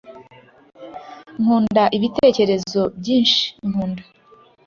nkunda 1.41 1.83
ibitekerezo 1.97 2.81
byinshi 2.99 3.41
nkunda. 3.69 4.03